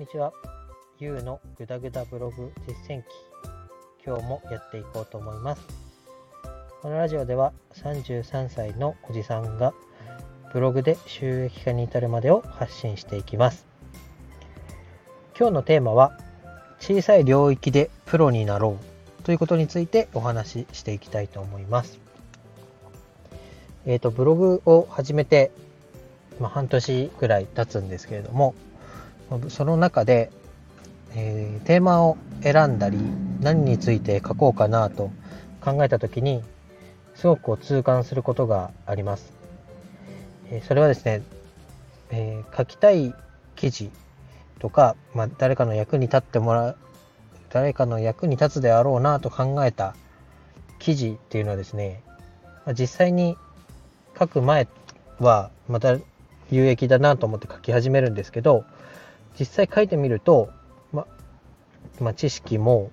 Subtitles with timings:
[0.00, 0.32] にちは。
[0.98, 3.08] ゆうのぐだぐだブログ実践記。
[4.06, 5.62] 今日もやっていこうと思います。
[6.80, 9.74] このラジオでは33歳のおじさんが
[10.54, 13.66] ブログで収益化に至るまでを発信していきます。
[15.38, 16.18] 今日のテーマは
[16.78, 18.78] 小さい領域でプロになろ
[19.20, 22.00] うということについてお話ししていきたいと思います。
[23.84, 25.50] えっ、ー、と、ブログを始めて、
[26.38, 28.54] まあ、半年ぐらい経つんですけれども、
[29.48, 30.30] その中で、
[31.14, 32.98] えー、テーマを選んだり
[33.40, 35.10] 何について書こうかなと
[35.60, 36.42] 考えた時に
[37.14, 39.32] すごく痛感することがあります。
[40.50, 41.22] え、それはですね、
[42.10, 43.14] えー、書きたい
[43.56, 43.90] 記事
[44.58, 46.76] とか、まあ、誰かの役に立ってもらう
[47.50, 49.94] 誰かの役に立つであろうなと考えた
[50.78, 52.02] 記事っていうのはですね、
[52.64, 53.36] まあ、実際に
[54.18, 54.66] 書く前
[55.18, 55.98] はまた
[56.50, 58.64] 有益だなと思って書き始めるんですけど
[59.38, 60.50] 実際書いてみると、
[60.92, 61.06] ま、
[62.00, 62.90] ま、知識も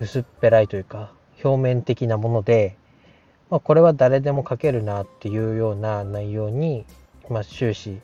[0.00, 2.76] 薄っぺらいというか、表面的なもので、
[3.50, 6.84] ま、これは誰でも書けるなっていうような内容に、
[7.28, 8.00] ま、終始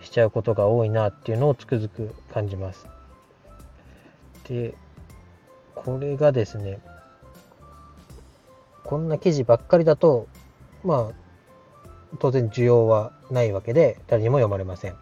[0.00, 2.86] しちゃうことが多いなっていうのをつくづく感じます。
[4.48, 4.74] で、
[5.74, 6.78] これがですね、
[8.84, 10.28] こんな記事ばっかりだと、
[10.84, 11.14] まあ、
[12.18, 14.96] 当然需要はないわけで、誰にも読まれません。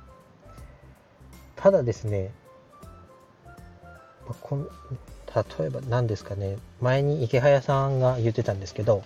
[1.63, 2.33] ただですね、
[4.27, 9.05] まこん例えば何ですかね、前に池早さんが言ってたんですけど、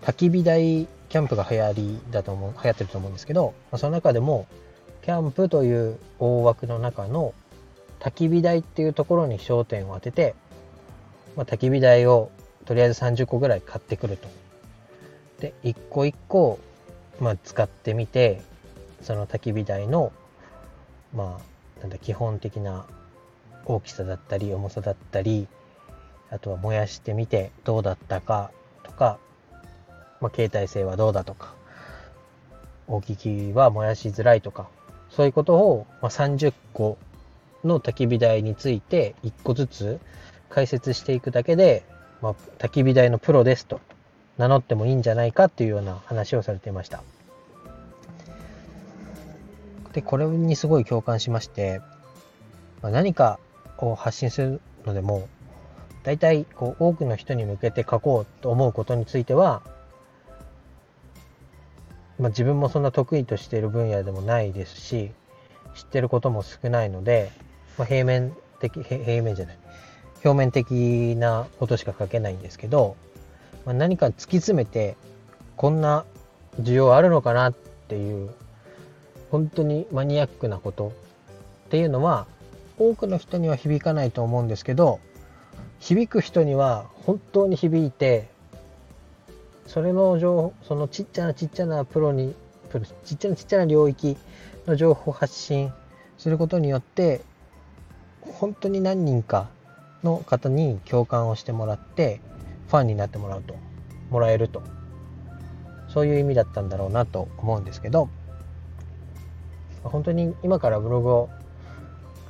[0.00, 4.46] 焚き火台キャンプが流行りだと思う、流行ってると思うんですけど、まあ、その中でも、
[5.02, 7.34] キャンプという大枠の中の
[8.00, 10.34] 焚き火台っていうところに焦点を当てて、
[11.36, 12.30] まあ、焚き火台を
[12.64, 14.26] とりあえず30個ぐらい買ってくると。
[15.40, 16.58] で、一個一個、
[17.20, 18.40] まあ、使ってみて、
[19.02, 20.12] その焚き火台の、
[21.14, 22.86] まあ、なんだ基本的な
[23.64, 25.46] 大きさだったり重さだったり
[26.30, 28.50] あとは燃やしてみてどうだったか
[28.82, 29.18] とか、
[30.20, 31.54] まあ、携帯性はどうだとか
[32.86, 34.68] 大きい木は燃やしづらいとか
[35.10, 36.98] そういうことを、まあ、30個
[37.64, 40.00] の焚き火台について1個ずつ
[40.48, 41.84] 解説していくだけで、
[42.22, 43.80] まあ、焚き火台のプロですと
[44.38, 47.02] 名乗ってもいいんじゃないかっていうような話をされていました。
[49.92, 51.80] で、これにすごい共感しまして、
[52.82, 53.38] まあ、何か
[53.78, 55.28] を発信するのでも、
[56.04, 59.62] 大体こう多くの人に向けて書こうと思うことについては、
[62.18, 65.10] まあ、自分もそんな得意としている分野でもないですし、
[65.74, 67.30] 知ってることも少ないので、
[67.76, 69.58] まあ、平面的、平面じゃない、
[70.24, 72.96] 表面的なことしか書けないんですけど、
[73.64, 74.96] まあ、何か突き詰めて、
[75.56, 76.04] こんな
[76.60, 78.30] 需要あるのかなっていう
[79.30, 80.92] 本当にマニアックなこと。
[81.66, 82.26] っていうのは
[82.78, 85.00] 多くの人には響かないと思うんですけど
[85.80, 88.28] 響く人には本当に響いて
[89.66, 92.34] それの情報そのちっちゃなちっちゃなプロに
[93.04, 94.16] ちっちゃなちっちゃな領域
[94.66, 95.70] の情報発信
[96.16, 97.20] することによって
[98.22, 99.48] 本当に何人か
[100.02, 102.22] の方に共感をしてもらって
[102.68, 103.54] ファンになってもらうと
[104.10, 104.62] もらえると。
[105.88, 108.08] そういう意味だったんだろうなと思うんですけど
[109.82, 111.30] 本当に今からブログを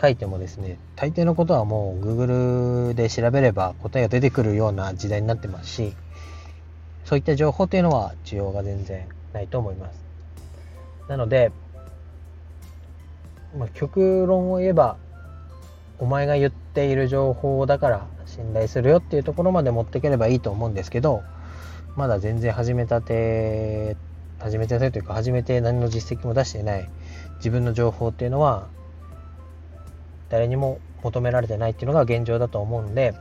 [0.00, 5.94] 書いてもですね、大抵のことはもう Google で調べれば答えが出てくるような時代になってますし、
[7.04, 9.98] そういった情報というのは需要が全然ないと思います。
[11.08, 11.50] なので、
[13.56, 14.96] まあ、極論を言えば、
[15.98, 21.22] お前が言っている情報だから信頼するよっていうところまで持っていければいいと思うんですけど、
[21.96, 23.96] まだ全然始めたて、
[24.38, 26.88] 始めたてというか、始めて何の実績も出していない
[27.38, 28.68] 自分の情報っていうのは
[30.28, 33.14] 誰にも求められてないっていうのが現状だと思うんで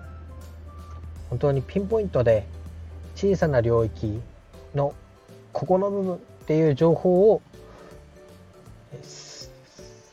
[1.30, 2.46] 本当にピンポイントで
[3.16, 4.22] 小さな領域
[4.75, 4.94] の
[5.54, 7.42] ここの部分っていう情報を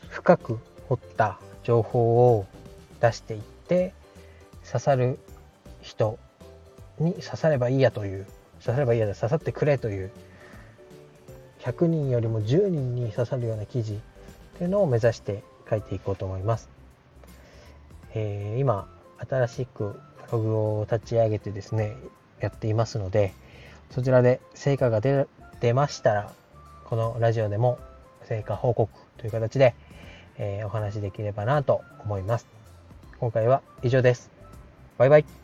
[0.09, 0.59] 深く
[0.89, 2.47] 掘った情報を
[3.01, 3.93] 出していって
[4.67, 5.19] 刺さる
[5.83, 6.19] 人
[6.99, 8.27] に刺さればいいやという
[8.61, 10.11] 刺さればいいやで刺さってくれという
[11.65, 13.99] 100人よりも10人に刺さるような記事っ
[14.59, 16.69] ていうのを目指して書いていこうと思います。
[18.15, 18.87] えー、今、
[19.19, 19.99] 新しく
[20.31, 21.97] ブログを立ち上げてですね、
[22.41, 23.33] やっていますので、
[23.91, 25.27] そちらで成果が出
[25.61, 26.33] 出ましたら、
[26.85, 27.79] このラジオでも
[28.25, 29.75] 成果報告という形で、
[30.37, 32.47] えー、お話しできればなと思います。
[33.19, 34.31] 今回は以上です。
[34.99, 35.44] バイバイ。